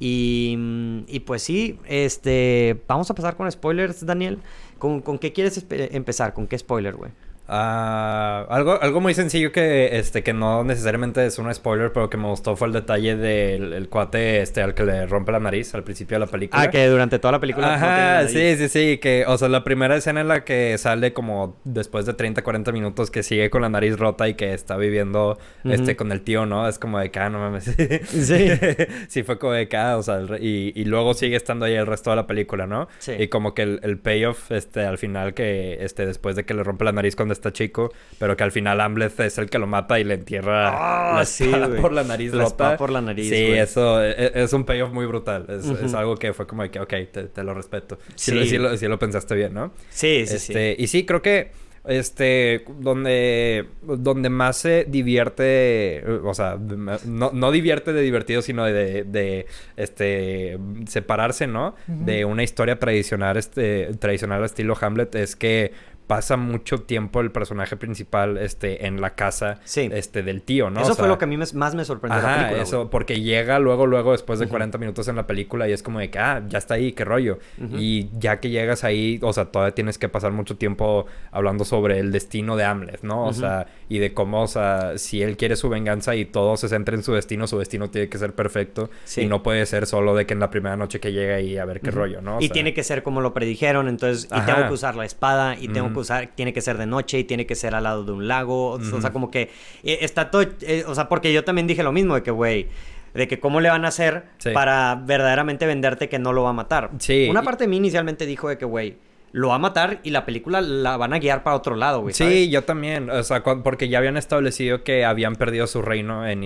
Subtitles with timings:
[0.00, 4.38] Y, mm, y pues sí, este, vamos a empezar con spoilers, Daniel.
[4.78, 6.32] ¿Con, con qué quieres empezar?
[6.32, 7.12] ¿Con qué spoiler, güey?
[7.50, 12.16] Uh, algo, algo muy sencillo que, este, que no necesariamente es un spoiler, pero que
[12.16, 15.74] me gustó fue el detalle del el cuate este, al que le rompe la nariz
[15.74, 16.62] al principio de la película.
[16.62, 17.74] Ah, que durante toda la película.
[17.74, 18.98] Ajá, sí, sí, sí.
[18.98, 22.70] Que, o sea, la primera escena en la que sale como después de 30, 40
[22.70, 26.46] minutos que sigue con la nariz rota y que está viviendo este, con el tío,
[26.46, 26.68] ¿no?
[26.68, 27.64] Es como de que, ah, no mames.
[28.06, 28.48] sí.
[29.08, 31.88] sí, fue como de que, ah, o sea, y, y, luego sigue estando ahí el
[31.88, 32.86] resto de la película, ¿no?
[33.00, 33.12] Sí.
[33.18, 36.62] Y como que el, el payoff, este, al final, que, este, después de que le
[36.62, 39.66] rompe la nariz cuando está chico, pero que al final Ambleth es el que lo
[39.66, 42.76] mata y le entierra ah, la por la nariz rota.
[42.76, 43.28] por la nariz.
[43.28, 45.46] Sí, eso e, e, es, un payoff muy brutal.
[45.48, 46.94] Es, algo que fue como que, ok,
[47.32, 47.98] te, lo respeto.
[48.14, 48.46] Sí.
[48.46, 49.72] Sí, lo, lo, pensaste bien, ¿no?
[49.88, 51.50] Sí, sí, este, Y sí, creo que
[51.86, 59.04] este, donde, donde más se divierte, o sea, no, no divierte de divertido, sino de,
[59.04, 61.74] de este, separarse, ¿no?
[61.86, 65.72] De una historia tradicional, este, tradicional estilo Hamlet, es que
[66.10, 70.80] pasa mucho tiempo el personaje principal este, en la casa este, del tío, ¿no?
[70.80, 73.86] Eso fue lo que a mí más me sorprendió la película, eso, porque llega luego,
[73.86, 76.58] luego, después de 40 minutos en la película y es como de que, ah, ya
[76.58, 77.38] está ahí, qué rollo.
[77.78, 82.00] Y ya que llegas ahí, o sea, todavía tienes que pasar mucho tiempo hablando sobre
[82.00, 83.26] el destino de Hamlet, ¿no?
[83.26, 86.68] O sea, y de cómo, o sea, si él quiere su venganza y todo se
[86.68, 88.90] centra en su destino, su destino tiene que ser perfecto.
[89.16, 91.64] Y no puede ser solo de que en la primera noche que llega y a
[91.64, 92.38] ver qué rollo, ¿no?
[92.40, 95.68] y tiene que ser como lo predijeron, entonces, y tengo que usar la espada, y
[95.68, 95.99] tengo que
[96.34, 98.72] tiene que ser de noche y tiene que ser al lado de un lago.
[98.72, 99.50] O sea, como que
[99.82, 102.68] eh, está todo, eh, o sea, porque yo también dije lo mismo de que, güey,
[103.14, 106.54] de que cómo le van a hacer para verdaderamente venderte que no lo va a
[106.54, 106.90] matar.
[106.98, 107.28] Sí.
[107.30, 108.96] Una parte de mí inicialmente dijo de que, güey,
[109.32, 112.14] lo va a matar y la película la van a guiar para otro lado, güey.
[112.14, 113.10] Sí, yo también.
[113.10, 116.44] O sea, porque ya habían establecido que habían perdido su reino en,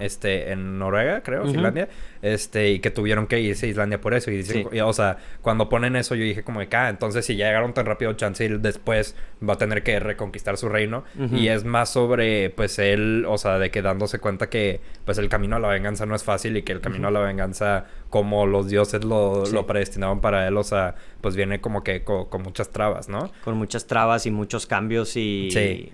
[0.00, 1.88] este, en Noruega, creo, Finlandia.
[2.32, 4.30] Este, y que tuvieron que irse a Islandia por eso.
[4.30, 7.46] Y dicen, o sea, cuando ponen eso, yo dije como de ah, entonces si ya
[7.46, 9.14] llegaron tan rápido, Chance después
[9.46, 11.04] va a tener que reconquistar su reino.
[11.32, 15.28] Y es más sobre, pues, él, o sea, de que dándose cuenta que, pues, el
[15.28, 18.46] camino a la venganza no es fácil y que el camino a la venganza, como
[18.46, 22.70] los dioses lo, lo predestinaban para él, o sea, pues viene como que con, muchas
[22.70, 23.32] trabas, ¿no?
[23.44, 25.50] Con muchas trabas y muchos cambios y...
[25.50, 25.92] Sí.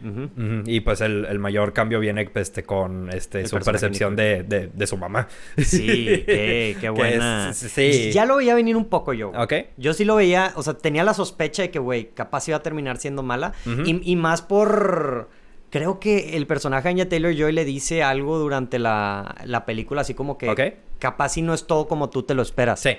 [0.67, 5.29] Y pues el, mayor cambio viene este, con este, su percepción de, de, su mamá.
[5.57, 7.53] Sí, qué, qué buena.
[7.53, 8.11] sí.
[8.13, 9.31] Ya lo veía venir un poco yo.
[9.37, 9.55] Ok.
[9.77, 12.63] Yo sí lo veía, o sea, tenía la sospecha de que, güey, capaz iba a
[12.63, 13.53] terminar siendo mala.
[13.65, 15.29] y, más por
[15.71, 20.13] creo que el personaje Anya Taylor Joy le dice algo durante la, la película, así
[20.13, 22.81] como que capaz si no es todo como tú te lo esperas.
[22.81, 22.91] Sí.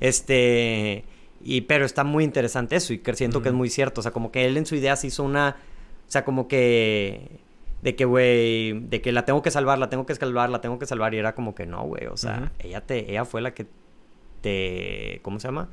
[0.00, 1.04] Este.
[1.44, 4.00] Y, pero está muy interesante eso y que siento que es muy cierto.
[4.00, 5.56] O sea, como que él en su idea se hizo una...
[6.06, 7.40] O sea, como que...
[7.82, 10.78] De que, güey, de que la tengo que salvar, la tengo que salvar, la tengo
[10.78, 11.14] que salvar.
[11.14, 12.06] Y era como que no, güey.
[12.06, 13.66] O sea, ella, te, ella fue la que
[14.40, 15.20] te...
[15.22, 15.68] ¿Cómo se llama?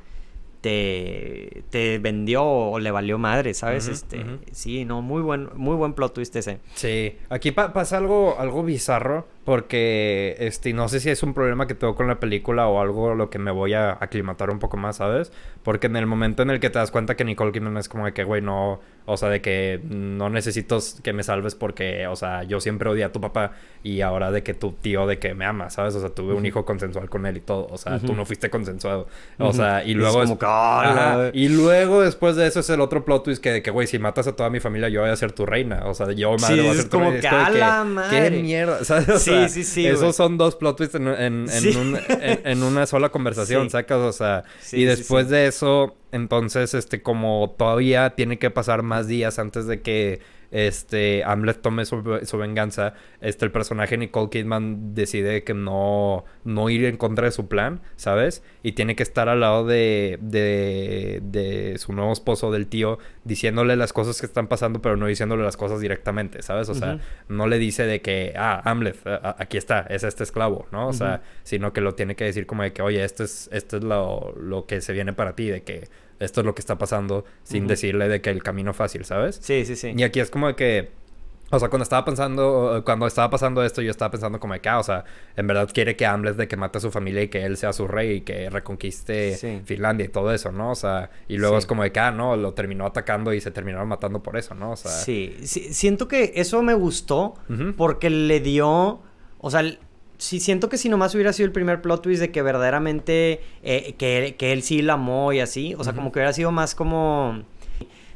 [0.61, 3.87] te, te vendió o le valió madre, ¿sabes?
[3.87, 6.59] este, sí, no, muy buen, muy buen plot twist ese.
[6.75, 11.73] Sí, aquí pasa algo, algo bizarro porque, este, no sé si es un problema que
[11.73, 14.97] tengo con la película o algo lo que me voy a aclimatar un poco más,
[14.97, 15.31] ¿sabes?
[15.63, 18.05] Porque en el momento en el que te das cuenta que Nicole Kidman es como
[18.05, 22.15] de que, güey, no, o sea, de que no necesito que me salves porque, o
[22.15, 25.33] sea, yo siempre odié a tu papá y ahora de que tu tío, de que
[25.33, 25.95] me ama, ¿sabes?
[25.95, 28.49] O sea, tuve un hijo consensual con él y todo, o sea, tú no fuiste
[28.49, 29.07] consensuado,
[29.37, 30.21] o sea, y luego...
[30.21, 33.71] Es como y luego después de eso es el otro plot twist que, de que,
[33.71, 36.11] güey, si matas a toda mi familia, yo voy a ser tu reina, o sea,
[36.11, 37.85] yo, madre, voy a ser tu reina.
[38.09, 38.29] Que.
[38.29, 38.83] ¿Qué mierda?
[38.83, 39.23] ¿sabes?
[39.29, 39.87] Sí, sí, sí.
[39.87, 45.29] Esos son dos plot twists en, en, una sola conversación, sacas, o sea, y después
[45.29, 50.19] de eso, entonces, este, como todavía tiene que pasar más días antes de que
[50.51, 52.01] este, Hamlet tome su,
[52.37, 57.47] venganza, este, el personaje Nicole Kidman decide que no, no ir en contra de su
[57.47, 58.43] plan, ¿sabes?
[58.63, 63.75] Y tiene que estar al lado de, de, de su nuevo esposo, del tío, diciéndole
[63.75, 66.69] las cosas que están pasando, pero no diciéndole las cosas directamente, ¿sabes?
[66.69, 68.97] O sea, no le dice de que, ah, Hamlet,
[69.37, 70.87] aquí está, es este esclavo, ¿no?
[70.87, 73.77] O sea, sino que lo tiene que decir como de que, oye, esto es, esto
[73.77, 76.77] es lo, lo que se viene para ti, de que esto es lo que está
[76.77, 79.39] pasando, sin decirle de que el camino fácil, ¿sabes?
[79.41, 79.93] Sí, sí, sí.
[79.95, 80.91] Y aquí es como de que,
[81.51, 84.69] o sea, cuando estaba pensando, cuando estaba pasando esto, yo estaba pensando como de que,
[84.69, 85.05] ah, o sea,
[85.35, 87.73] en verdad quiere que Hamlet de que mate a su familia y que él sea
[87.73, 90.71] su rey y que reconquiste Finlandia y todo eso, ¿no?
[90.71, 93.51] O sea, y luego es como de que, ah, no, lo terminó atacando y se
[93.51, 94.71] terminaron matando por eso, ¿no?
[94.71, 94.91] O sea...
[94.91, 97.35] Sí, sí siento que eso me gustó
[97.77, 99.01] porque le dio,
[99.39, 99.63] o sea,
[100.19, 103.95] sí siento que si nomás hubiera sido el primer plot twist de que verdaderamente eh,
[103.97, 106.75] que, que, él sí la amó y así, o sea, como que hubiera sido más
[106.75, 107.41] como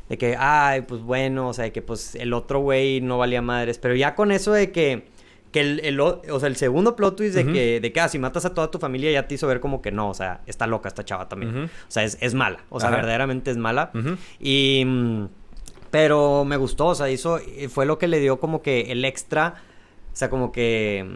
[0.10, 3.42] de que, ay, pues bueno, o sea, de que pues el otro güey no valía
[3.42, 5.12] madres, pero ya con eso de que
[5.54, 8.18] que el, el, o sea, el segundo plot twist de que, de que ah, si
[8.18, 10.66] matas a toda tu familia ya te hizo ver como que no, o sea, está
[10.66, 11.66] loca esta chava también.
[11.66, 12.66] O sea, es, es, mala.
[12.70, 13.92] O sea, verdaderamente es mala.
[14.40, 14.84] Y...
[15.92, 17.40] Pero me gustó, o sea, hizo...
[17.70, 19.62] Fue lo que le dio como que el extra...
[20.12, 21.08] O sea, como que...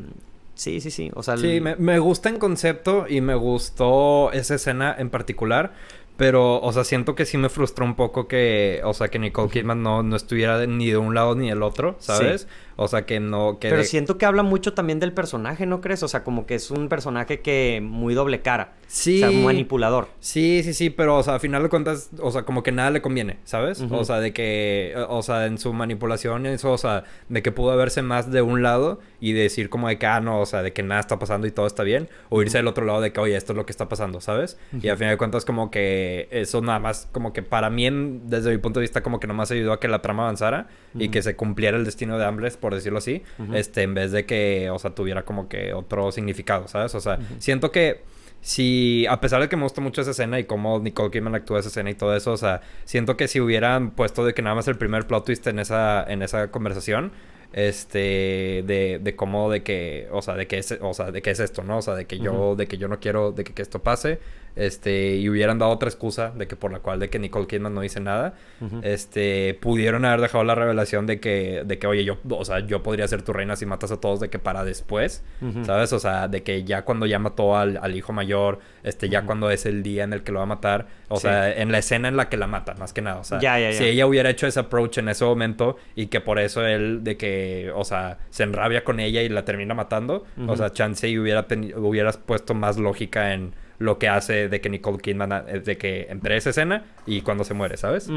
[0.57, 1.11] Sí, sí, sí.
[1.13, 5.73] O sea, sí, me, me gusta en concepto y me gustó esa escena en particular.
[6.17, 9.51] Pero, o sea, siento que sí me frustró un poco que, o sea, que Nicole
[9.51, 12.47] Kidman no, no estuviera ni de un lado ni del otro, ¿sabes?
[12.77, 13.59] O sea, que no...
[13.59, 16.03] Que Pero siento que habla mucho también del personaje, ¿no crees?
[16.03, 18.75] O sea, como que es un personaje que muy doble cara.
[18.87, 19.21] Sí.
[19.21, 20.07] O sea, manipulador.
[20.19, 22.91] Sí, sí, sí, pero, o sea, a final de cuentas, o sea, como que nada
[22.91, 23.81] le conviene, ¿sabes?
[23.81, 27.75] O sea, de que, o sea, en su manipulación eso, o sea, de que pudo
[27.75, 30.71] verse más de un lado y decir como de que, ah, no, o sea, de
[30.71, 32.09] que nada está pasando y todo está bien.
[32.29, 34.57] O irse del otro lado de que, oye, esto es lo que está pasando, ¿sabes?
[34.79, 37.89] Y a final de cuentas, como que eso nada más, como que para mí,
[38.23, 41.09] desde mi punto de vista, como que nomás ayudó a que la trama avanzara y
[41.09, 43.23] que se cumpliera el destino de Ambles por decirlo así,
[43.53, 46.93] este, en vez de que, o sea, tuviera como que otro significado, ¿sabes?
[46.95, 48.01] O sea, siento que
[48.41, 51.61] si, a pesar de que me gusta mucho esa escena y cómo Nicole Kidman actúa
[51.61, 54.53] esa escena y todo eso, o sea, siento que si hubieran puesto de que nada
[54.53, 57.13] más el primer plot twist en esa, en esa conversación,
[57.53, 61.31] este de, de cómo de que o sea de que es o sea de que
[61.31, 63.53] es esto no o sea de que yo de que yo no quiero de que,
[63.53, 64.19] que, esto pase
[64.57, 67.73] este y hubieran dado otra excusa de que por la cual de que Nicole Kidman
[67.73, 68.33] no dice nada
[68.81, 72.83] este pudieron haber dejado la revelación de que de que oye yo o sea yo
[72.83, 75.23] podría ser tu reina si matas a todos de que para después
[75.63, 79.23] sabes o sea de que ya cuando ya mató al, al hijo mayor este ya
[79.23, 81.77] cuando es el día en el que lo va a matar o sea en la
[81.77, 83.39] escena en la que la mata más que nada o sea
[83.73, 87.17] si ella hubiera hecho ese approach en ese momento y que por eso él de
[87.17, 90.25] que o sea, se enrabia con ella y la termina matando.
[90.47, 91.45] O sea, chance y hubiera
[91.77, 96.07] hubieras puesto más lógica en lo que hace de que Nicole Kidman, eh, de que
[96.09, 98.09] entre esa escena y cuando se muere, ¿sabes?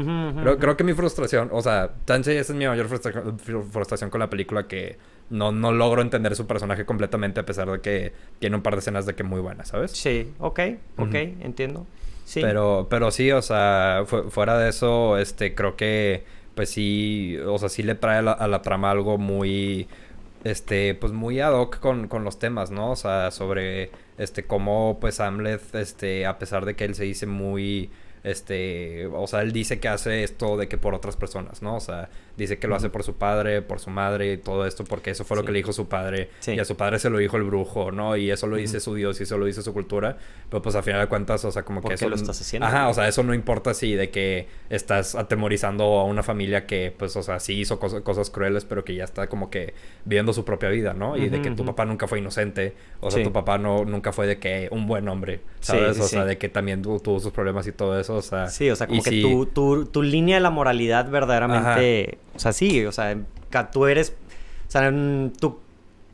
[0.59, 4.67] creo, que mi frustración, o sea, chance esa es mi mayor frustración con la película
[4.67, 4.97] que
[5.29, 8.79] no, no logro entender su personaje completamente a pesar de que tiene un par de
[8.79, 9.91] escenas de que muy buenas, ¿sabes?
[9.91, 10.59] Sí, ok,
[10.97, 11.85] ok, entiendo.
[12.25, 12.41] Sí.
[12.41, 16.23] Pero, pero sí, o sea, fuera de eso, este, creo que
[16.55, 19.87] pues sí, o sea, sí le trae a la, a la trama algo muy,
[20.43, 22.91] este, pues muy ad hoc con, con, los temas, ¿no?
[22.91, 27.25] O sea, sobre, este, cómo, pues, Hamlet, este, a pesar de que él se dice
[27.25, 27.91] muy,
[28.23, 31.75] este, o sea, él dice que hace esto de que por otras personas, ¿no?
[31.75, 34.83] O sea, dice que lo hace por su padre, por su madre y todo esto
[34.83, 36.29] porque eso fue lo que le dijo su padre.
[36.47, 38.15] Y a su padre se lo dijo el brujo, ¿no?
[38.17, 40.17] Y eso lo dice su Dios y eso lo dice su cultura,
[40.49, 42.67] pero pues a final de cuentas, o sea, como que eso lo estás haciendo?
[42.67, 46.93] Ajá, o sea, eso no importa si de que estás atemorizando a una familia que
[46.97, 49.73] pues, o sea, sí hizo cosas crueles, pero que ya está como que
[50.05, 51.17] viviendo su propia vida, ¿no?
[51.17, 54.27] Y de que tu papá nunca fue inocente, o sea, tu papá no nunca fue
[54.27, 55.99] de que un buen hombre, ¿sabes?
[55.99, 58.75] o sea, de que también tuvo sus problemas y todo eso, o sea, Sí, o
[58.75, 62.91] sea, como que tu, tu, tu línea de la moralidad verdaderamente o sea, sí, o
[62.91, 63.17] sea,
[63.71, 64.15] tú eres,
[64.67, 64.91] o sea,
[65.39, 65.59] tú,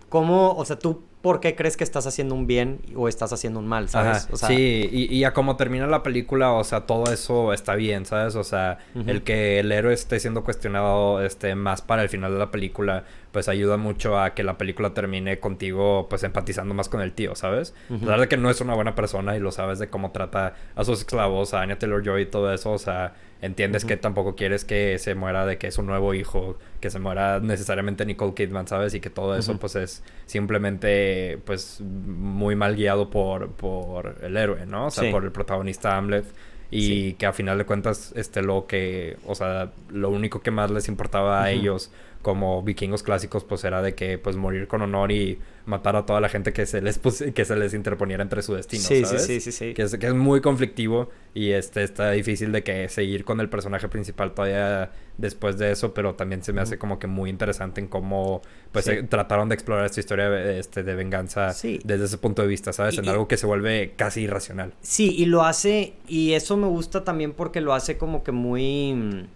[0.10, 3.60] ¿cómo, o sea, tú por qué crees que estás haciendo un bien o estás haciendo
[3.60, 4.28] un mal, ¿sabes?
[4.32, 7.76] O sea, sí, y, y, a como termina la película, o sea, todo eso está
[7.76, 8.36] bien, ¿sabes?
[8.36, 12.40] O sea, el que el héroe esté siendo cuestionado este, más para el final de
[12.40, 17.02] la película, pues ayuda mucho a que la película termine contigo, pues empatizando más con
[17.02, 17.74] el tío, ¿sabes?
[17.94, 20.56] A pesar de que no es una buena persona y lo sabes de cómo trata
[20.76, 24.66] a sus esclavos, a Anya Taylor-Joy y todo eso, o sea, entiendes que tampoco quieres
[24.66, 28.68] que se muera de que es un nuevo hijo, que se muera necesariamente Nicole Kidman,
[28.68, 28.94] ¿sabes?
[28.94, 34.66] Y que todo eso pues es simplemente pues muy mal guiado por, por el héroe,
[34.66, 34.88] ¿no?
[34.88, 36.26] O sea, por el protagonista Hamlet.
[36.70, 40.70] Y que a final de cuentas, este, lo que, o sea, lo único que más
[40.70, 45.12] les importaba a ellos como vikingos clásicos, pues era de que, pues, morir con honor
[45.12, 48.54] y matar a toda la gente que se les, que se les interponiera entre su
[48.54, 49.26] destino, sí, ¿sabes?
[49.26, 52.88] Sí, sí, sí, Que es, que es muy conflictivo y este, está difícil de que
[52.90, 57.00] seguir con el personaje principal todavía después de eso, pero también se me hace como
[57.00, 61.48] que muy interesante en cómo, pues, eh, trataron de explorar esta historia este, de venganza
[61.48, 62.98] desde ese punto de vista, ¿sabes?
[62.98, 64.74] en algo que se vuelve casi irracional.
[64.82, 69.28] Sí, y lo hace, y eso me gusta también porque lo hace como que muy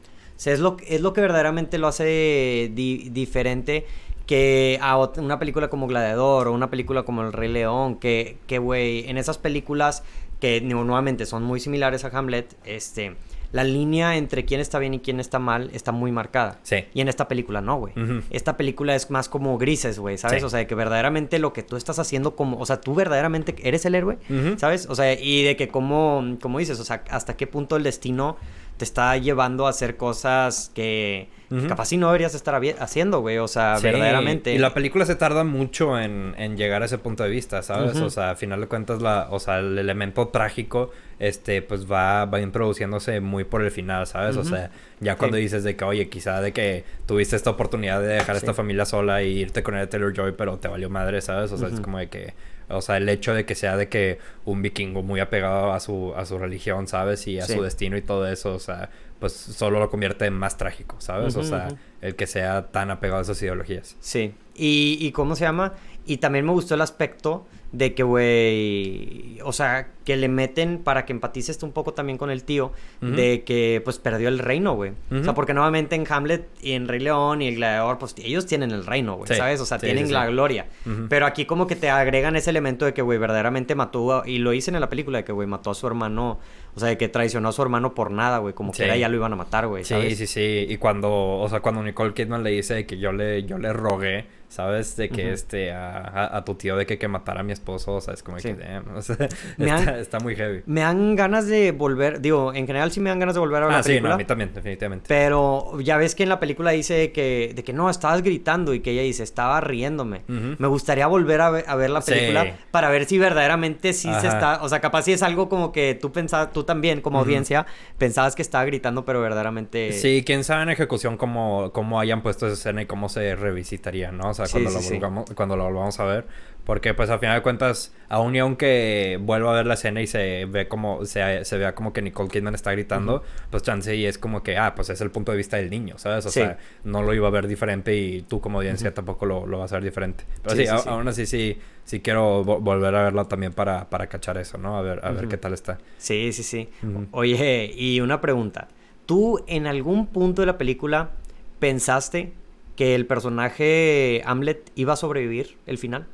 [0.42, 3.86] sea, es lo, es lo que verdaderamente lo hace diferente
[4.26, 8.60] que a una película como Gladiador o una película como El Rey León, que, que,
[8.60, 10.04] güey, en esas películas
[10.40, 13.16] que nuevamente son muy similares a Hamlet, este,
[13.52, 16.60] la línea entre quién está bien y quién está mal está muy marcada.
[16.64, 16.86] Sí.
[16.94, 17.94] Y en esta película no, güey.
[18.30, 20.44] Esta película es más como grises, güey, ¿sabes?
[20.44, 23.86] O sea, que verdaderamente lo que tú estás haciendo como, o sea, tú verdaderamente eres
[23.86, 24.18] el héroe,
[24.58, 24.88] ¿sabes?
[24.90, 28.38] O sea, y de que como, como dices, o sea, hasta qué punto el destino
[28.82, 31.30] te está llevando a hacer cosas que
[31.68, 34.56] capaz si no deberías estar haciendo, güey, o sea, verdaderamente.
[34.56, 37.98] Y la película se tarda mucho en, en llegar a ese punto de vista, ¿sabes?
[37.98, 42.26] O sea, a final de cuentas, la, o sea, el elemento trágico, este, pues va,
[42.26, 44.36] va introduciéndose muy por el final, ¿sabes?
[44.36, 48.08] O sea, ya cuando dices de que, oye, quizá de que tuviste esta oportunidad de
[48.08, 51.22] dejar a esta familia sola y irte con el Taylor Joy, pero te valió madre,
[51.22, 51.52] ¿sabes?
[51.52, 52.34] O sea, es como de que
[52.74, 56.14] o sea, el hecho de que sea de que un vikingo muy apegado a su,
[56.16, 57.28] a su religión, ¿sabes?
[57.28, 60.58] Y a su destino y todo eso, o sea, pues solo lo convierte en más
[60.58, 61.36] trágico, ¿sabes?
[61.36, 61.68] o sea,
[62.02, 63.96] el que sea tan apegado a esas ideologías.
[64.00, 64.34] Sí.
[64.56, 65.74] ¿Y, y cómo se llama?
[66.06, 71.06] Y también me gustó el aspecto de que, güey, o sea, que le meten para
[71.06, 74.92] que empatices un poco también con el tío, de que, pues, perdió el reino, güey.
[75.12, 78.46] O sea, porque nuevamente en Hamlet y en Rey León y el Gladiador, pues, ellos
[78.46, 79.62] tienen el reino, güey, ¿sabes?
[79.62, 80.68] O sea, tienen la gloria.
[81.10, 84.52] Pero aquí como que te agregan ese elemento de que, güey, verdaderamente mató, y lo
[84.52, 86.40] dicen en la película, de que, güey, mató a su hermano,
[86.76, 89.08] o sea, de que traicionó a su hermano por nada, güey, como que era ya
[89.08, 90.18] lo iban a matar, güey, ¿sabes?
[90.18, 90.66] Sí, sí, sí.
[90.74, 94.42] Y cuando, o sea, cuando Nicole Kidman le dice que yo le, yo le rogué
[94.52, 94.98] ¿sabes?
[94.98, 98.02] De que este, a, a, tu tío de que, que matara a mi esposo, o
[98.02, 98.56] sea, es como que,
[98.96, 99.30] o sea,
[100.00, 100.64] está, muy heavy.
[100.66, 103.66] Me dan ganas de volver, digo, en general sí me dan ganas de volver a
[103.68, 104.10] ver ah, la película.
[104.10, 105.06] sí, a mí también, definitivamente.
[105.08, 108.82] Pero ya ves que en la película dice que, de que no, estabas gritando y
[108.82, 110.22] que ella dice, estaba riéndome.
[110.28, 114.28] Me gustaría volver a ver, a ver la película para ver si verdaderamente sí se
[114.28, 117.66] está, o sea, capaz si es algo como que tú pensabas, tú también como audiencia,
[117.98, 119.94] pensabas que estaba gritando, pero verdaderamente...
[119.94, 124.12] Sí, quién sabe en ejecución cómo, cómo hayan puesto esa escena y cómo se revisitaría,
[124.12, 124.30] ¿no?
[124.30, 126.26] O sea, cuando, lo volvamos, cuando lo volvamos a ver.
[126.66, 130.08] Porque pues a final de cuentas, aún y aunque vuelva a ver la escena y
[130.08, 134.06] se ve como, se, se vea como que Nicole Kidman está gritando, pues chance y
[134.06, 136.26] es como que, ah, pues es el punto de vista del niño, ¿sabes?
[136.26, 139.60] O sea, no lo iba a ver diferente y tú como audiencia tampoco lo, lo,
[139.60, 140.24] vas a ver diferente.
[140.44, 144.58] Pero sí, aún así sí, sí quiero volver a verla también para, para cachar eso,
[144.58, 144.78] ¿no?
[144.78, 145.80] A ver, a ver qué tal está.
[145.98, 146.70] Sí, sí, sí.
[147.12, 148.68] Oye, y una pregunta.
[149.08, 151.12] ¿Tú en algún punto de la película
[151.60, 152.34] pensaste
[152.76, 156.08] que el personaje Hamlet iba a sobrevivir el final.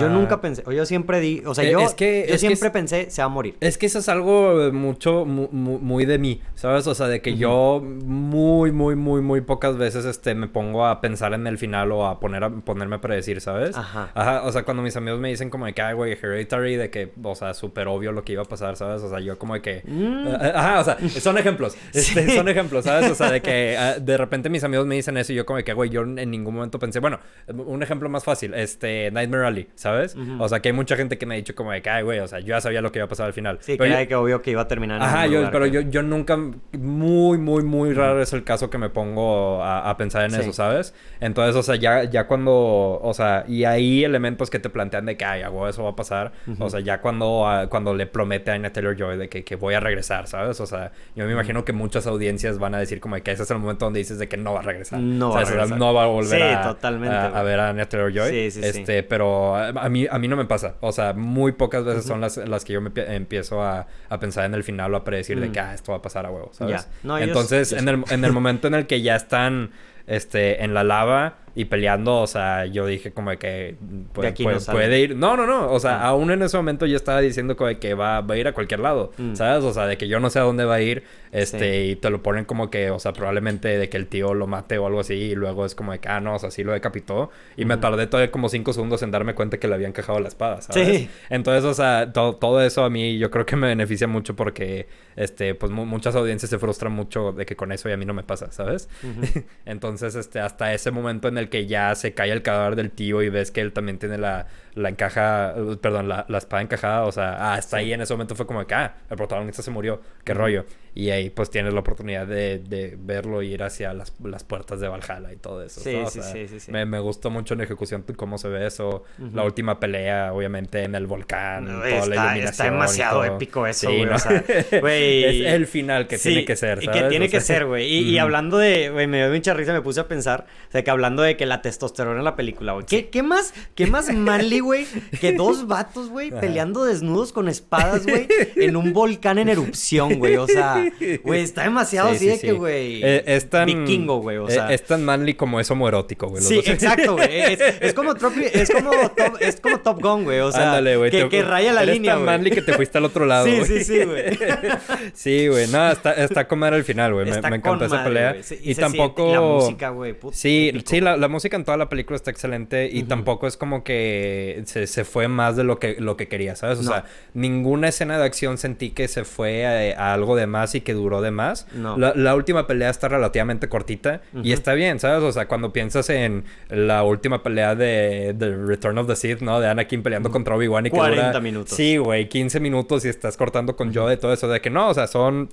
[0.00, 0.40] Yo nunca ah.
[0.40, 3.22] pensé, o yo siempre di, o sea, eh, yo, es que, yo siempre pensé se
[3.22, 3.56] va a morir.
[3.60, 6.86] Es que eso es algo mucho, muy, de mí, ¿sabes?
[6.86, 11.00] O sea, de que yo muy, muy, muy, muy pocas veces este, me pongo a
[11.00, 13.76] pensar en el final o a, poner a ponerme a predecir, ¿sabes?
[13.76, 14.10] Ajá.
[14.14, 16.90] Ajá, o sea, cuando mis amigos me dicen como de que, ay, güey, Hereditary, de
[16.90, 19.02] que, o sea, súper obvio lo que iba a pasar, ¿sabes?
[19.02, 19.82] O sea, yo como de que...
[19.86, 20.26] Mm.
[20.28, 23.10] Eh, ajá, o sea, son ejemplos, este, son ejemplos, ¿sabes?
[23.10, 25.56] O sea, de que ah, de repente mis amigos me dicen eso y yo como
[25.58, 29.45] de que, güey, yo en ningún momento pensé, bueno, un ejemplo más fácil, este, Nightmare
[29.74, 30.16] ¿sabes?
[30.38, 32.20] O sea, que hay mucha gente que me ha dicho como de que, ay, güey,
[32.20, 33.58] o sea, yo ya sabía lo que iba a pasar al final.
[33.60, 35.02] Sí, pero que era que obvio que iba a terminar.
[35.02, 36.36] Ajá, yo, pero yo, yo nunca,
[36.72, 40.94] muy, muy, muy raro es el caso que me pongo a, pensar en eso, ¿sabes?
[41.20, 45.16] Entonces, o sea, ya, ya cuando, o sea, y hay elementos que te plantean de
[45.16, 46.32] que, ay, güey, eso va a pasar.
[46.58, 49.56] O sea, ya cuando, ah, cuando le promete a Anya Taylor Joy de que, que,
[49.56, 50.60] voy a regresar, ¿sabes?
[50.60, 53.42] O sea, yo me imagino que muchas audiencias van a decir como de que ese
[53.42, 54.98] es el momento donde dices de que no va a regresar.
[55.00, 55.78] No va a regresar.
[55.78, 58.30] No va a volver a, totalmente, a, ver a Anya Taylor Joy.
[58.30, 60.76] Sí, sí, este, pero a mí, a mí no me pasa.
[60.80, 64.44] O sea, muy pocas veces son las, las que yo me empiezo a, a, pensar
[64.44, 66.50] en el final o a predecir de que, ah, esto va a pasar a huevo,
[66.52, 66.88] ¿sabes?
[67.02, 69.70] Entonces, En, el, en el momento en el que ya están
[70.06, 73.76] este, en la lava y peleando, o sea, yo dije como de que
[74.12, 75.16] puede, puede, ir.
[75.16, 75.72] No, no, no.
[75.72, 76.08] O sea, ah.
[76.08, 78.52] aún en ese momento yo estaba diciendo como de que va, va a ir a
[78.52, 79.36] cualquier lado, mm.
[79.36, 79.64] ¿sabes?
[79.64, 82.10] O sea, de que yo no sé a dónde va a ir, este, y te
[82.10, 85.00] lo ponen como que, o sea, probablemente de que el tío lo mate o algo
[85.00, 87.30] así, y luego es como de que, ah, no, o sea, sí lo decapitó.
[87.56, 90.28] Y me tardé todavía como cinco segundos en darme cuenta que le habían cajado la
[90.28, 90.86] espada, ¿sabes?
[90.86, 91.10] Sí.
[91.30, 95.54] Entonces, o sea, todo, eso a mí yo creo que me beneficia mucho porque, este,
[95.54, 98.24] pues muchas audiencias se frustran mucho de que con eso y a mí no me
[98.24, 98.90] pasa, ¿sabes?
[99.64, 103.22] Entonces, este, hasta ese momento en el que ya se cae el cadáver del tío
[103.22, 107.12] y ves que él también tiene la, la encaja, perdón, la, la, espada encajada, o
[107.12, 110.34] sea, hasta ahí en ese momento fue como que, ah, el protagonista se murió, qué
[110.34, 110.64] rollo.
[110.96, 114.88] Y ahí pues tienes la oportunidad de, de verlo ir hacia las, las, puertas de
[114.88, 115.82] Valhalla y todo eso.
[115.82, 119.44] Sí, sí, sí, sí, me, me, gustó mucho en ejecución cómo se ve eso, la
[119.44, 122.48] última pelea, obviamente, en el volcán, toda está, la iluminación.
[122.48, 123.90] Está demasiado épico eso,
[124.80, 125.24] güey.
[125.24, 126.98] es el final que tiene que ser, ¿sabes?
[126.98, 127.86] Y que tiene que ser, güey.
[127.86, 130.82] Y, y, hablando de, güey, me dio mucha risa, me puse a pensar, o sea,
[130.82, 132.86] que hablando de que la testosterona en la película, güey.
[132.86, 134.86] ¿Qué, ¿Qué más, qué más manly, güey,
[135.20, 140.36] que dos vatos, güey, peleando desnudos con espadas, güey, en un volcán en erupción, güey?
[140.36, 140.85] O sea,
[141.24, 143.02] güey, está demasiado así de que, güey.
[143.02, 143.66] Eh, es tan.
[143.66, 144.72] Vikingo, güey, o sea.
[144.72, 146.42] Es, tan manly como es homoerótico, güey.
[146.42, 147.26] Sí, exacto, güey.
[147.80, 150.40] Es, como es como top, es como Top Gun, güey.
[150.40, 151.10] O sea, Ándale, güey.
[151.10, 152.24] Que, que, raya la línea, güey.
[152.24, 154.38] Es tan manly que te fuiste al otro lado, Sí, sí, sí, güey.
[155.14, 155.66] sí, güey.
[155.68, 157.30] No, está, está con madre al final, güey.
[157.30, 158.36] Me, me encantó esa pelea.
[158.62, 159.32] y, tampoco.
[159.32, 160.16] La música, güey.
[160.32, 162.88] Sí, sí, la, la, música en toda la película está excelente.
[162.90, 166.56] Y tampoco es como que se, se, fue más de lo que, lo que quería,
[166.56, 166.78] ¿sabes?
[166.78, 170.80] O sea, ninguna escena de acción sentí que se fue a, algo de más y
[170.82, 171.66] que duró de más.
[171.74, 171.96] No.
[171.96, 175.22] La, última pelea está relativamente cortita y está bien, ¿sabes?
[175.22, 179.60] O sea, cuando piensas en la última pelea de The Return of the Sith, ¿no?
[179.60, 181.74] De Anakin peleando contra Obi-Wan y que 40 minutos.
[181.74, 184.48] Sí, güey, 15 minutos y estás cortando con Yoda y todo eso.
[184.48, 185.48] De que no, o sea, son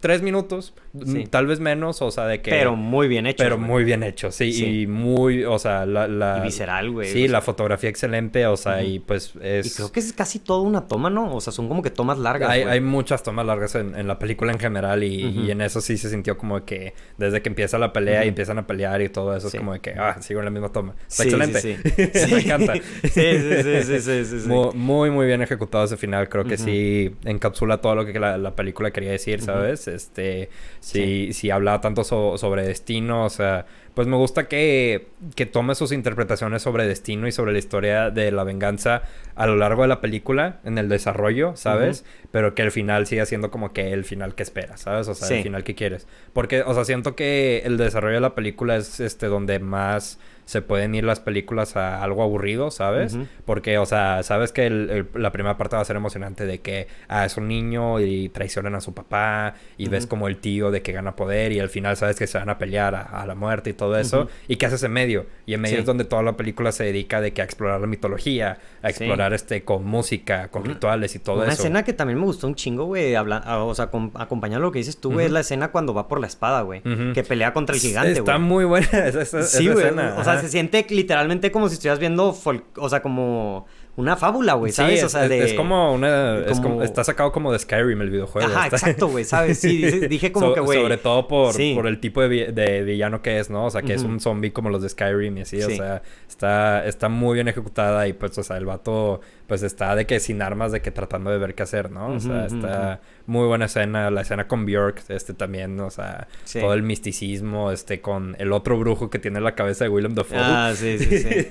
[0.00, 2.50] 3 minutos, mm, tal vez menos, o sea, de que...
[2.50, 3.42] Pero muy bien hecho.
[3.42, 4.82] Pero muy bien hecho, sí.
[4.82, 6.38] Y muy, o sea, la...
[6.38, 7.08] Y visceral, güey.
[7.08, 9.66] Sí, la fotografía excelente, o sea, y pues es...
[9.66, 11.34] Y creo que es casi toda una toma, ¿no?
[11.34, 14.52] O sea, son como que tomas largas, Hay, hay muchas tomas largas en, la película
[14.52, 14.67] en general
[15.02, 18.58] y, en eso sí se sintió como que desde que empieza la pelea y empiezan
[18.58, 20.94] a pelear y todo eso es como que, ah, sigo en la misma toma.
[21.08, 21.60] Está excelente.
[21.60, 21.76] Sí,
[22.34, 22.74] Me encanta.
[23.02, 26.28] sí, sí, sí, sí, sí, Muy, muy, bien ejecutado ese final.
[26.28, 29.88] Creo que sí encapsula todo lo que la, película quería decir, ¿sabes?
[29.88, 33.66] Este, sí, sí, hablaba tanto sobre destino, o sea
[33.98, 38.30] pues me gusta que, que tome sus interpretaciones sobre destino y sobre la historia de
[38.30, 39.02] la venganza
[39.34, 42.04] a lo largo de la película, en el desarrollo, ¿sabes?
[42.30, 45.08] Pero que el final siga siendo como que el final que esperas, ¿sabes?
[45.08, 46.06] O sea, el final que quieres.
[46.32, 50.62] Porque, o sea, siento que el desarrollo de la película es este donde más se
[50.62, 53.18] pueden ir las películas a algo aburrido, ¿sabes?
[53.44, 57.26] Porque, o sea, sabes que la primera parte va a ser emocionante de que ah,
[57.26, 60.92] es un niño y traicionan a su papá y ves como el tío de que
[60.92, 63.72] gana poder y al final sabes que se van a pelear a, la muerte y
[63.74, 64.30] todo eso.
[64.48, 65.26] ¿Y qué haces en medio?
[65.44, 67.86] Y en medio es donde toda la película se dedica de que a explorar la
[67.86, 71.44] mitología, a explorar este con música, con rituales y todo eso.
[71.44, 74.98] Una escena que también me gustó un chingo, güey, o sea, acompañar lo que dices
[74.98, 76.80] tú, güey, es la escena cuando va por la espada, güey,
[77.12, 78.20] que pelea contra el gigante, güey.
[78.20, 80.14] Está muy buena esa, sí, escena.
[80.16, 82.36] O sea, se siente literalmente como si estuvieras viendo,
[82.76, 83.66] o sea, como
[83.98, 85.02] una fábula, güey, ¿sabes?
[85.02, 86.38] o sea, es, como una...
[86.46, 88.48] Es como, está sacado como de Skyrim el videojuego.
[88.48, 89.58] Ajá, exacto, güey, ¿sabes?
[89.58, 90.80] Sí, dije como que, güey...
[90.80, 93.66] Sobre todo por, por el tipo de, villano que es, ¿no?
[93.66, 96.02] O sea, que es un zombie como los de Skyrim y así, o sea...
[96.28, 100.20] Está, está muy bien ejecutada y pues, o sea, el vato pues está de que
[100.20, 102.08] sin armas, de que tratando de ver qué hacer, ¿no?
[102.08, 106.74] O sea, está muy buena escena, la escena con Bjork, este también, o sea, todo
[106.74, 110.38] el misticismo, este, con el otro brujo que tiene la cabeza de Willem Dafoe.
[110.38, 111.46] Ah, sí, sí, sí.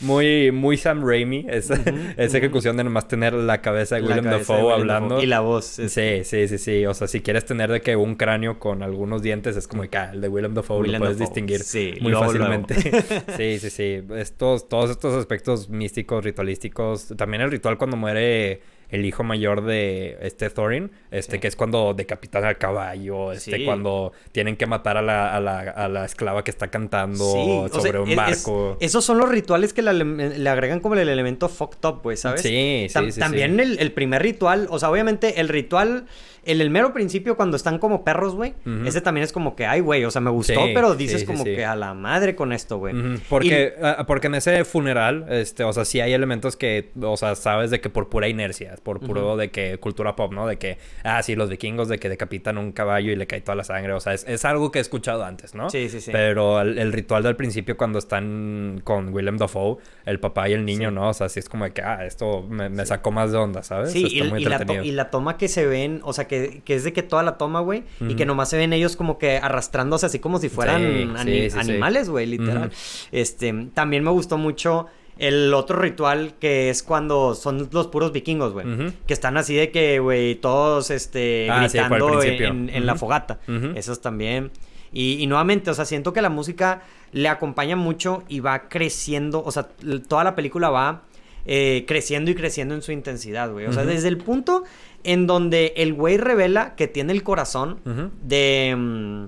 [0.00, 1.74] muy, muy Sam Raimi, esa,
[2.16, 5.22] esa ejecución de nomás tener la cabeza de Willem Dafoe hablando.
[5.22, 5.66] Y la voz.
[5.66, 5.88] Sí,
[6.24, 9.56] sí, sí, sí, o sea, si quieres tener de que un cráneo con algunos dientes,
[9.56, 11.60] es como que, ah, el de Willem Dafoe lo puedes distinguir
[12.00, 12.74] muy fácilmente.
[13.36, 19.04] sí, sí, sí, estos, todos estos aspectos místicos, ritualísticos, también el ritual cuando muere el
[19.04, 24.56] hijo mayor de este Thorin, este que es cuando decapitan al caballo, este cuando tienen
[24.56, 28.78] que matar a la, a la, a la esclava que está cantando sobre un barco.
[28.80, 32.40] esos son los rituales que le, agregan como el elemento fucked up, pues, ¿sabes?
[32.40, 33.20] Sí, sí, sí.
[33.20, 36.06] También El, el, primer ritual, o sea, obviamente el ritual
[36.44, 38.54] el, el mero principio, cuando están como perros, güey,
[38.86, 41.64] ese también es como que, ay, güey, o sea, me gustó, pero dices como que
[41.64, 42.94] a la madre con esto, güey.
[43.28, 47.34] Porque, ah, porque en ese funeral, este, o sea, sí hay elementos que, o sea,
[47.34, 50.46] sabes de que por pura inercia, por puro de que cultura pop, ¿no?
[50.46, 53.56] De que, ah, sí, los vikingos de que decapitan un caballo y le cae toda
[53.56, 55.68] la sangre, o sea, es, algo que he escuchado antes, ¿no?
[55.68, 56.10] Sí, sí, sí.
[56.10, 59.76] Pero el, ritual del principio, cuando están con Willem Dafoe,
[60.06, 61.10] el papá y el niño, ¿no?
[61.10, 63.92] O sea, sí es como de que, ah, esto me, sacó más de onda, ¿sabes?
[63.92, 67.02] Sí, y, la y la toma que se ven, o sea, que, es de que
[67.02, 70.38] toda la toma, güey, y que nomás se ven ellos como que arrastrándose así como
[70.38, 72.70] si fueran animales, güey, literal.
[73.10, 74.86] Este, también me gustó mucho
[75.18, 78.66] el otro ritual que es cuando son los puros vikingos, güey.
[79.06, 83.40] Que están así de que, güey, todos este, ah, gritando en, la fogata.
[83.74, 84.52] Esos también.
[84.92, 89.42] Y, nuevamente, o sea, siento que la música le acompaña mucho y va creciendo.
[89.44, 89.68] O sea,
[90.08, 91.02] toda la película va
[91.44, 93.66] eh, creciendo y creciendo en su intensidad, güey.
[93.66, 94.64] O sea, desde el punto
[95.04, 97.80] en donde el güey revela que tiene el corazón
[98.22, 98.74] de...
[98.76, 99.24] Mm,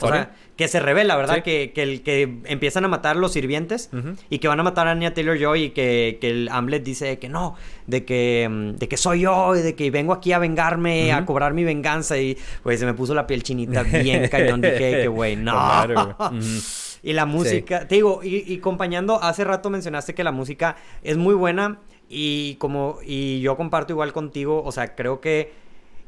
[0.00, 1.44] o sea, que se revela, ¿verdad?
[1.44, 3.90] Que, que, el, que empiezan a matar los sirvientes
[4.30, 7.18] y que van a matar a Anya Taylor Joy y que, que el Hamlet dice
[7.18, 7.54] que no,
[7.86, 11.24] de que, mm, de que soy yo y de que vengo aquí a vengarme, a
[11.24, 14.60] cobrar mi venganza y pues se me puso la piel chinita bien cañón.
[14.60, 15.54] Dije que güey, no.
[17.02, 21.16] y la música, te digo, y, y acompañando, hace rato mencionaste que la música es
[21.16, 25.52] muy buena y como, y yo comparto igual contigo, o sea, creo que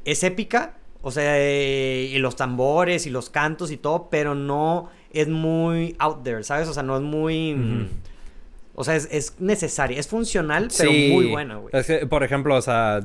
[0.04, 4.90] es épica, o sea, eh, y los tambores y los cantos y todo, pero no
[5.12, 6.68] es muy out there, ¿sabes?
[6.68, 7.88] O sea, no es muy...
[8.80, 11.70] O sea, es, es necesaria, es funcional, pero muy buena, güey.
[11.72, 13.00] Es que, por ejemplo, o sea,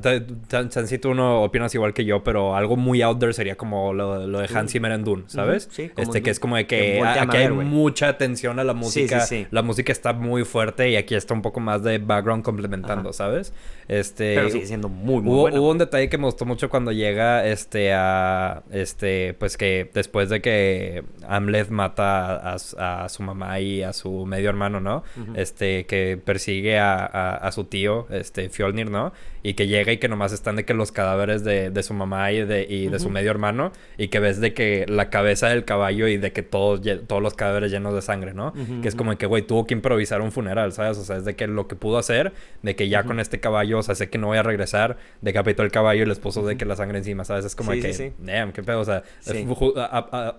[0.86, 4.28] si tú no opinas igual que yo, pero algo muy out there sería como lo,
[4.28, 5.68] lo de Hans Zimmer en Dune, ¿sabes?
[5.72, 9.22] Sí, este, que es como de que aquí hay mucha atención a la música.
[9.22, 12.44] Sí, sí, la música está muy fuerte y aquí está un poco más de background
[12.44, 13.52] complementando, ¿sabes?
[13.88, 16.92] Este, pero sigue siendo muy, muy hubo, hubo un detalle que me gustó mucho cuando
[16.92, 23.82] llega este a este pues que después de que Amleth mata a, su mamá y
[23.82, 25.04] a su medio hermano, ¿no?
[25.36, 29.14] Este que persigue a, a, su tío, este Fjolnir, ¿no?
[29.44, 32.32] Y que llega y que nomás están de que los cadáveres de, de su mamá
[32.32, 35.66] y de, y de su medio hermano y que ves de que la cabeza del
[35.66, 38.54] caballo y de que todos, todos los cadáveres llenos de sangre, ¿no?
[38.82, 40.98] que es como que, güey, tuvo que improvisar un funeral, ¿sabes?
[40.98, 43.80] O sea, es de que lo que pudo hacer, de que ya con este caballo,
[43.80, 46.58] o sea, sé que no voy a regresar, decapitó el caballo y les puso de
[46.58, 47.46] que la sangre encima, ¿sabes?
[47.46, 49.04] Es como que, damn, qué pedo, o sea,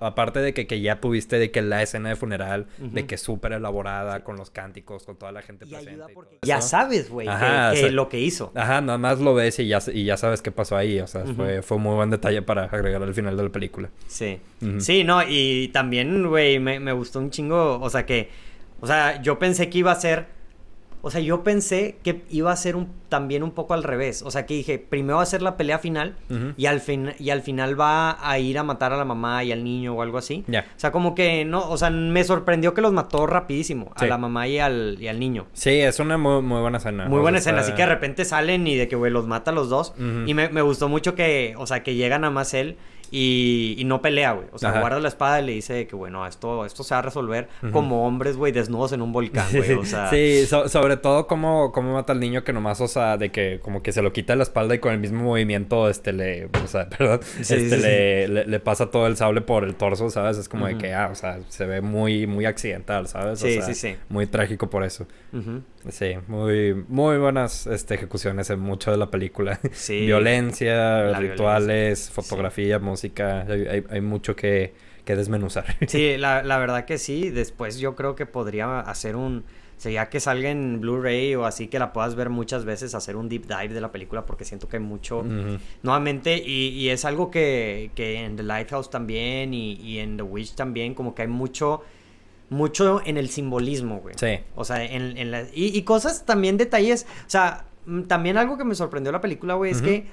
[0.00, 3.52] aparte de que, que, ya tuviste de que la escena de funeral, de que súper
[3.52, 6.02] elaborada, con los cánticos, con toda la gente presente.
[6.42, 7.28] ya sabes, güey,
[7.74, 8.52] que, lo que hizo.
[8.54, 11.24] Ajá, nada más lo ves y ya, y ya sabes qué pasó ahí, o sea,
[11.24, 13.90] fue, fue muy buen detalle para agregar al final de la película.
[14.06, 14.40] Sí.
[14.78, 18.30] Sí, no, y también, güey, me, me gustó un chingo, o sea, que,
[18.80, 20.26] o sea, yo pensé que iba a ser
[21.04, 24.22] o sea, yo pensé que iba a ser un, también un poco al revés.
[24.22, 26.16] O sea, que dije, primero va a ser la pelea final
[26.56, 29.52] y, al fin, y al final va a ir a matar a la mamá y
[29.52, 30.44] al niño o algo así.
[30.48, 34.16] O sea, como que no, o sea, me sorprendió que los mató rapidísimo, a la
[34.16, 35.46] mamá y al, y al niño.
[35.52, 37.06] Sí, es una muy, buena escena.
[37.06, 39.54] Muy buena escena, así que de repente salen y de que, güey, los mata a
[39.54, 39.92] los dos.
[40.26, 42.78] Y me, me, gustó mucho que, o sea, que llegan a más él
[43.16, 44.48] y, no pelea, güey.
[44.52, 47.02] O sea, guarda la espada y le dice que, bueno, esto, esto se va a
[47.02, 49.72] resolver como hombres, güey, desnudos en un volcán, güey.
[49.74, 50.10] O sea...
[50.10, 53.82] sí, sobre todo cómo, cómo mata al niño que nomás, o sea, de que como
[53.82, 56.46] que se lo quita la espalda y con el mismo movimiento, este, le...
[56.46, 57.20] O sea, perdón.
[57.38, 60.36] este, le, le, pasa todo el sable por el torso, ¿sabes?
[60.36, 63.38] Es como de que, ah, o sea, se ve muy, muy accidental, ¿sabes?
[63.38, 63.96] Sí, sí, sí.
[64.08, 65.06] Muy trágico por eso.
[65.90, 69.60] Sí, muy, muy buenas este, ejecuciones en mucho de la película.
[69.72, 70.00] Sí.
[70.06, 73.03] Violencia, rituales, fotografía, música.
[73.18, 75.64] Hay, hay, mucho que, que, desmenuzar.
[75.88, 77.30] Sí, la, la, verdad que sí.
[77.30, 79.44] Después yo creo que podría hacer un...
[79.76, 83.28] Sería que salga en Blu-ray o así que la puedas ver muchas veces, hacer un
[83.28, 85.24] deep dive de la película porque siento que hay mucho...
[85.82, 90.22] Nuevamente, y, y, es algo que, que en The Lighthouse también y, y en The
[90.22, 91.82] Witch también, como que hay mucho
[92.50, 94.14] mucho en el simbolismo, güey.
[94.18, 94.38] Sí.
[94.54, 95.42] O sea, en, en la...
[95.52, 97.06] Y, y, cosas también, detalles.
[97.26, 100.06] O sea, mm, también algo que me sorprendió la película, güey, es que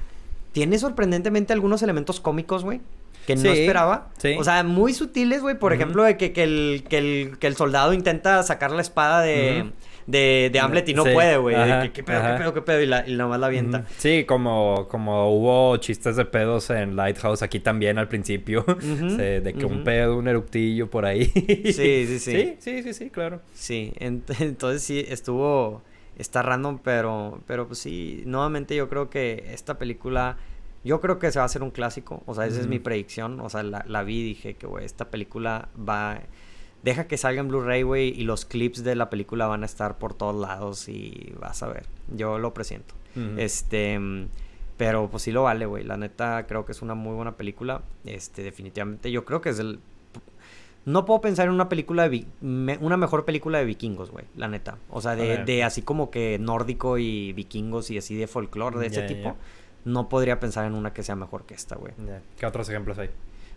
[0.51, 2.81] tiene sorprendentemente algunos elementos cómicos, güey.
[3.25, 4.09] Que no esperaba.
[4.17, 4.35] Sí.
[4.37, 5.57] O sea, muy sutiles, güey.
[5.57, 9.21] Por ejemplo, de que, que, el, que, el, que el soldado intenta sacar la espada
[9.21, 9.71] de
[10.07, 11.55] de, de Hamlet y no puede, güey.
[11.91, 12.81] ¿Qué, pedo, qué pedo, qué pedo?
[12.81, 13.85] Y, la, y nomás la avienta.
[13.97, 18.63] Sí, como, como hubo chistes de pedos en Lighthouse aquí también al principio.
[18.65, 21.25] de que un pedo, un eructillo por ahí.
[21.25, 21.73] sí,
[22.07, 22.57] sí, sí.
[22.61, 23.41] Sí, sí, sí, claro.
[23.53, 25.83] Sí, entonces sí, estuvo...
[26.21, 30.37] Está random, pero, pero pues sí, nuevamente yo creo que esta película...
[30.83, 33.39] Yo creo que se va a hacer un clásico, o sea, esa es mi predicción,
[33.39, 36.21] o sea, la, la vi y dije que, güey, esta película va
[36.83, 39.97] deja que salga en Blu-ray, güey, y los clips de la película van a estar
[39.97, 41.85] por todos lados y vas a ver.
[42.15, 42.95] Yo lo presiento.
[43.37, 43.99] Este,
[44.77, 45.83] pero pues sí lo vale, güey.
[45.83, 47.83] La neta creo que es una muy buena película.
[48.05, 49.79] Este, definitivamente yo creo que es el
[50.85, 54.77] no puedo pensar en una película de una mejor película de vikingos, güey, la neta.
[54.89, 59.01] O sea, de, así como que nórdico y vikingos y así de folclore de ese
[59.03, 59.35] tipo.
[59.83, 61.93] No podría pensar en una que sea mejor que esta, güey.
[62.37, 63.09] ¿Qué otros ejemplos hay?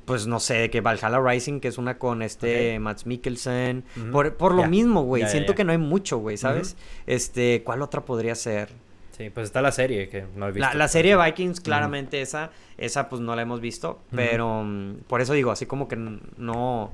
[0.04, 3.84] pues no sé, que Valhalla Rising, que es una con este Max Mikkelsen.
[4.12, 5.26] Por, lo mismo, güey.
[5.26, 6.76] Siento que no hay mucho, güey, ¿sabes?
[7.06, 8.68] Este, ¿cuál otra podría ser?
[9.16, 10.76] Sí, pues está la serie que no he visto.
[10.76, 15.34] La, serie Vikings, claramente esa, esa pues no la hemos visto, pero mm, por eso
[15.34, 16.90] digo, así como que no,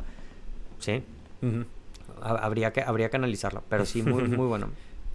[0.80, 1.02] sí,
[2.20, 4.70] habría que habría que analizarla, pero sí muy muy bueno.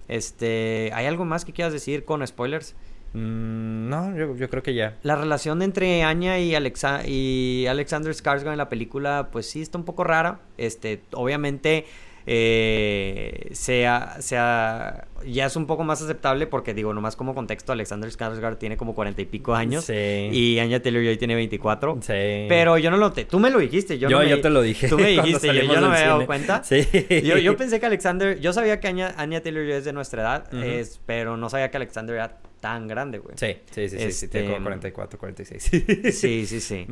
[0.08, 2.76] Este, ¿hay algo más que quieras decir con spoilers?
[3.14, 4.98] Mm, no, yo, creo que ya.
[5.02, 9.78] La relación entre Anya y, Alexa y Alexander Skarsgård en la película, pues sí está
[9.78, 10.42] un poco rara.
[10.58, 11.86] Este, obviamente,
[12.28, 18.10] eh, sea, sea, ya es un poco más aceptable porque digo, nomás como contexto, Alexander
[18.10, 22.00] Skarsgård tiene como cuarenta y pico años y Anya Taylor-Joy tiene 24.
[22.02, 22.46] Sí.
[22.48, 24.88] Pero yo no lo te, tú me lo dijiste, yo, yo, yo te lo dije.
[24.96, 26.64] Tú me dijiste, yo, no me había dado cuenta.
[26.64, 26.88] Sí.
[27.24, 31.00] Yo, yo pensé que Alexander, yo sabía que Anya, Taylor-Joy es de nuestra edad, es,
[31.06, 33.38] pero no sabía que Alexander era tan grande, güey.
[33.38, 35.64] Sí, sí, sí, sí, sí, tengo 44, 46.
[36.12, 36.88] sí, sí, sí.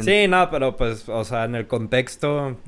[0.00, 2.56] Sí, no, pero pues, o sea, en el contexto...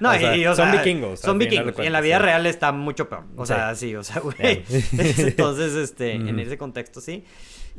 [0.00, 0.12] No,
[0.54, 1.18] son vikingos.
[1.18, 1.74] Son vikingos.
[1.80, 3.24] Y en la vida real está mucho peor.
[3.34, 4.36] O sea, sí, o sea, güey.
[5.18, 7.24] Entonces, este, en ese contexto, sí.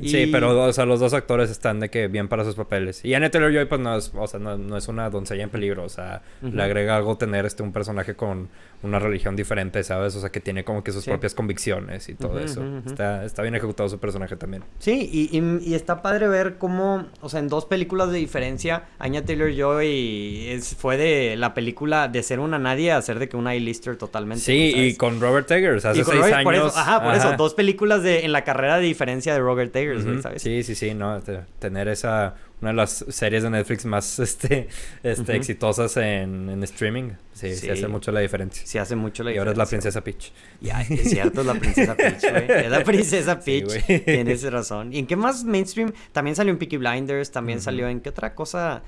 [0.02, 3.02] Sí, pero o sea, los dos actores están de que bien para sus papeles.
[3.04, 5.88] Y Anya Taylor-Joy pues no es, o sea, no, es una doncella en peligro, o
[5.88, 8.50] sea, le agrega algo tener este un personaje con
[8.82, 10.14] una religión diferente, ¿sabes?
[10.16, 12.62] O sea, que tiene como que sus propias convicciones y todo eso.
[12.86, 14.64] está, está bien ejecutado su personaje también.
[14.78, 19.24] Sí, y, y, está padre ver cómo, o sea, en dos películas de diferencia, Anya
[19.24, 23.96] Taylor-Joy fue de la película de ser una nadie a ser de que una A-lister
[23.96, 24.44] totalmente.
[24.44, 26.44] Sí, y con Robert Eggers hace seis años.
[26.44, 29.74] Por eso, ajá, por eso, dos películas de, en la carrera de diferencia de Robert
[29.74, 30.42] Eggers, ¿sabes?
[30.42, 31.20] Sí, sí, sí, no,
[31.58, 34.68] tener esa una de las series de Netflix más este,
[35.02, 37.12] este, exitosas en, en streaming.
[37.32, 38.66] Sí, sí, hace mucho la diferencia.
[38.66, 39.36] Sí, hace mucho la diferencia.
[39.36, 40.32] Y ahora es la princesa Peach.
[40.60, 42.50] Ya, es cierto, es la princesa Peach, güey.
[42.50, 43.84] Es la princesa Peach.
[44.04, 44.92] Tienes razón.
[44.92, 45.92] ¿Y en qué más mainstream?
[46.12, 48.82] También salió en Peaky Blinders, también salió en qué otra cosa.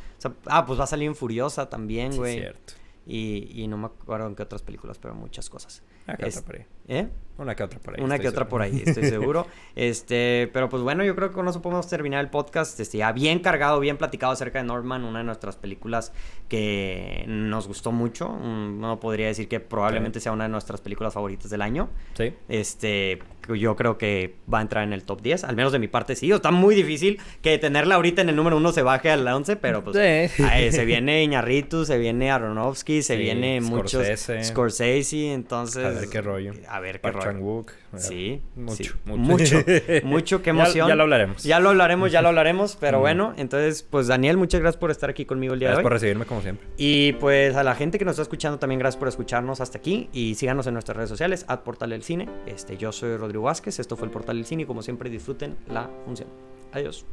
[0.47, 2.35] ah, pues va a salir en Furiosa también, güey.
[2.35, 2.75] Sí, cierto.
[3.07, 5.83] Y, y no me acuerdo en qué otras películas, pero muchas cosas.
[6.09, 6.65] Acá está por ahí.
[6.89, 7.09] ¿Eh?
[7.39, 8.03] Una que otra por ahí.
[8.03, 9.47] Una que otra por ahí, estoy seguro.
[9.77, 12.81] este, pero pues bueno, yo creo que con eso podemos terminar el podcast.
[12.81, 16.13] Este, ya bien cargado, bien platicado acerca de Norman, una de nuestras películas
[16.49, 18.29] que nos gustó mucho.
[18.29, 21.91] Mm, no podría decir que probablemente sea una de nuestras películas favoritas del año.
[22.15, 22.35] Sí.
[22.49, 23.21] Este,
[23.55, 26.17] yo creo que va a entrar en el top 10, al menos de mi parte
[26.17, 26.31] sí.
[26.31, 29.85] Está muy difícil que tenerla ahorita en el número 1 se baje al 11, pero
[29.85, 34.05] pues se viene Iñarritu, se viene Aronofsky, se viene muchos
[34.43, 36.53] Scorsese, entonces ver qué rollo.
[36.69, 37.67] A ver qué rollo.
[37.97, 39.65] Sí, mucho, mucho,
[40.05, 40.89] mucho, qué emoción.
[40.89, 41.43] Ya, lo hablaremos.
[41.43, 45.11] Ya lo hablaremos, ya lo hablaremos, pero bueno, entonces, pues Daniel, muchas gracias por estar
[45.11, 45.77] aquí conmigo el día de hoy.
[45.77, 46.67] Gracias por recibirme como siempre.
[46.77, 50.09] Y pues a la gente que nos está escuchando también gracias por escucharnos hasta aquí
[50.13, 52.29] y síganos en nuestras redes sociales, at Portal del Cine.
[52.47, 55.57] Este, yo soy Rodrigo Vázquez, esto fue el Portal del Cine y como siempre disfruten
[55.69, 56.29] la función.
[56.73, 57.07] Adiós.